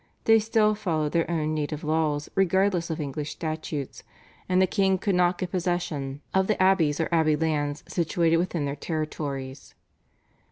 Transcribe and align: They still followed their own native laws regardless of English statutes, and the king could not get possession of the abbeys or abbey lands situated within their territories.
They 0.23 0.39
still 0.39 0.73
followed 0.73 1.11
their 1.11 1.29
own 1.29 1.53
native 1.53 1.83
laws 1.83 2.27
regardless 2.33 2.89
of 2.89 2.99
English 2.99 3.29
statutes, 3.29 4.01
and 4.49 4.59
the 4.59 4.65
king 4.65 4.97
could 4.97 5.13
not 5.13 5.37
get 5.37 5.51
possession 5.51 6.21
of 6.33 6.47
the 6.47 6.59
abbeys 6.59 6.99
or 6.99 7.07
abbey 7.11 7.35
lands 7.35 7.83
situated 7.87 8.37
within 8.37 8.65
their 8.65 8.75
territories. 8.75 9.75